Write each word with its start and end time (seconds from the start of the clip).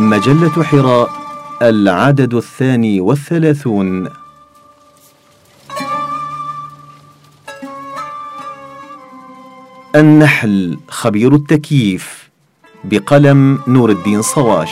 مجلة 0.00 0.62
حراء 0.62 1.10
العدد 1.62 2.34
الثاني 2.34 3.00
والثلاثون. 3.00 4.08
النحل 9.96 10.78
خبير 10.88 11.34
التكييف 11.34 12.30
بقلم 12.84 13.60
نور 13.68 13.90
الدين 13.90 14.22
صواش. 14.22 14.70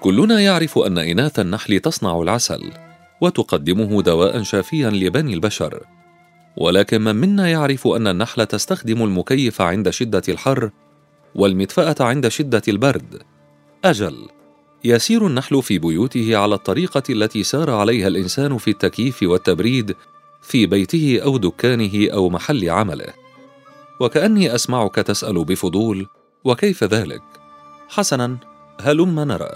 كلنا 0.00 0.40
يعرف 0.40 0.78
أن 0.78 0.98
إناث 0.98 1.38
النحل 1.38 1.80
تصنع 1.80 2.22
العسل 2.22 2.72
وتقدمه 3.20 4.02
دواء 4.02 4.42
شافيا 4.42 4.90
لبني 4.90 5.34
البشر. 5.34 5.95
ولكن 6.56 7.00
من 7.00 7.16
منا 7.16 7.48
يعرف 7.48 7.86
أن 7.86 8.06
النحل 8.06 8.46
تستخدم 8.46 9.02
المكيف 9.02 9.60
عند 9.60 9.90
شدة 9.90 10.22
الحر 10.28 10.70
والمدفأة 11.34 11.96
عند 12.00 12.28
شدة 12.28 12.62
البرد. 12.68 13.22
أجل 13.84 14.28
يسير 14.84 15.26
النحل 15.26 15.62
في 15.62 15.78
بيوته 15.78 16.36
على 16.36 16.54
الطريقة 16.54 17.02
التي 17.10 17.42
سار 17.42 17.70
عليها 17.70 18.08
الإنسان 18.08 18.58
في 18.58 18.70
التكييف 18.70 19.22
والتبريد 19.22 19.96
في 20.42 20.66
بيته 20.66 21.20
أو 21.24 21.36
دكانه 21.38 22.08
أو 22.12 22.30
محل 22.30 22.70
عمله. 22.70 23.12
وكأني 24.00 24.54
أسمعك 24.54 24.94
تسأل 24.94 25.44
بفضول 25.44 26.06
وكيف 26.44 26.84
ذلك؟ 26.84 27.22
حسنا 27.88 28.36
هلم 28.80 29.20
نرى. 29.20 29.50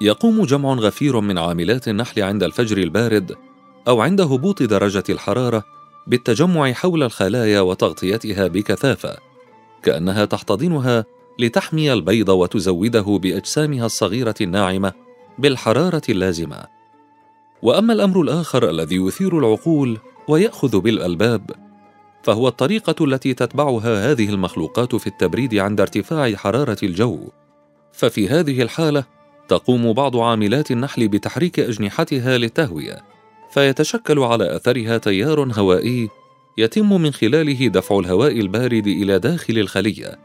يقوم 0.00 0.44
جمع 0.44 0.74
غفير 0.74 1.20
من 1.20 1.38
عاملات 1.38 1.88
النحل 1.88 2.22
عند 2.22 2.42
الفجر 2.42 2.78
البارد 2.78 3.34
أو 3.88 4.00
عند 4.00 4.20
هبوط 4.20 4.62
درجة 4.62 5.04
الحرارة 5.08 5.64
بالتجمع 6.06 6.72
حول 6.72 7.02
الخلايا 7.02 7.60
وتغطيتها 7.60 8.46
بكثافة 8.46 9.16
كأنها 9.82 10.24
تحتضنها 10.24 11.04
لتحمي 11.38 11.92
البيض 11.92 12.28
وتزوده 12.28 13.18
بأجسامها 13.22 13.86
الصغيرة 13.86 14.34
الناعمة 14.40 14.92
بالحرارة 15.38 16.02
اللازمة. 16.08 16.64
وأما 17.62 17.92
الأمر 17.92 18.20
الآخر 18.20 18.70
الذي 18.70 18.96
يثير 18.96 19.38
العقول 19.38 19.98
ويأخذ 20.28 20.80
بالألباب 20.80 21.50
فهو 22.22 22.48
الطريقة 22.48 23.04
التي 23.04 23.34
تتبعها 23.34 24.12
هذه 24.12 24.28
المخلوقات 24.28 24.94
في 24.94 25.06
التبريد 25.06 25.54
عند 25.54 25.80
ارتفاع 25.80 26.34
حرارة 26.34 26.78
الجو. 26.82 27.28
ففي 27.92 28.28
هذه 28.28 28.62
الحالة 28.62 29.04
تقوم 29.48 29.92
بعض 29.92 30.16
عاملات 30.16 30.70
النحل 30.70 31.08
بتحريك 31.08 31.60
أجنحتها 31.60 32.38
للتهوية. 32.38 33.13
فيتشكل 33.54 34.18
على 34.18 34.56
أثرها 34.56 34.98
تيار 34.98 35.52
هوائي 35.52 36.08
يتم 36.58 37.02
من 37.02 37.10
خلاله 37.10 37.68
دفع 37.68 37.98
الهواء 37.98 38.40
البارد 38.40 38.86
إلى 38.86 39.18
داخل 39.18 39.58
الخلية. 39.58 40.18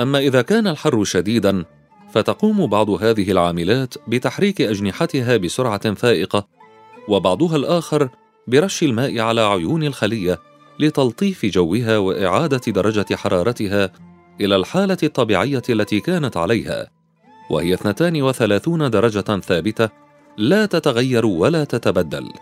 أما 0.00 0.18
إذا 0.18 0.42
كان 0.42 0.66
الحر 0.66 1.04
شديدا 1.04 1.64
فتقوم 2.12 2.66
بعض 2.66 2.90
هذه 2.90 3.30
العاملات 3.30 3.94
بتحريك 4.08 4.60
أجنحتها 4.60 5.36
بسرعة 5.36 5.94
فائقة 5.94 6.46
وبعضها 7.08 7.56
الآخر 7.56 8.08
برش 8.46 8.82
الماء 8.82 9.18
على 9.18 9.40
عيون 9.40 9.82
الخلية 9.82 10.38
لتلطيف 10.78 11.46
جوها 11.46 11.98
وإعادة 11.98 12.72
درجة 12.72 13.14
حرارتها 13.14 13.92
إلى 14.40 14.56
الحالة 14.56 14.98
الطبيعية 15.02 15.62
التي 15.70 16.00
كانت 16.00 16.36
عليها 16.36 16.90
وهي 17.50 17.74
32 17.74 18.90
درجة 18.90 19.40
ثابتة 19.40 20.09
لا 20.40 20.66
تتغير 20.66 21.26
ولا 21.26 21.64
تتبدل 21.64 22.32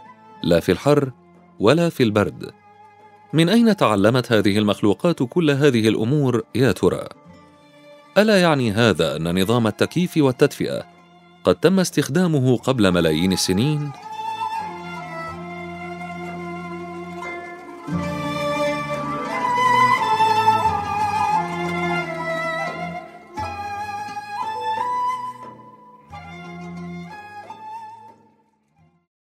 لا 0.43 0.61
في 0.61 0.73
الحر 0.73 1.13
ولا 1.61 1.89
في 1.89 2.03
البرد. 2.03 2.51
من 3.33 3.49
أين 3.49 3.77
تعلمت 3.77 4.33
هذه 4.33 4.59
المخلوقات 4.59 5.23
كل 5.23 5.51
هذه 5.51 5.89
الأمور 5.89 6.43
يا 6.55 6.73
ترى؟ 6.73 7.09
ألا 8.19 8.41
يعني 8.41 8.73
هذا 8.73 9.17
أن 9.17 9.43
نظام 9.43 9.67
التكييف 9.67 10.17
والتدفئة 10.17 10.85
قد 11.45 11.55
تم 11.55 11.81
استخدامه 11.81 12.56
قبل 12.56 12.93
ملايين 12.93 13.33
السنين؟ 13.33 13.91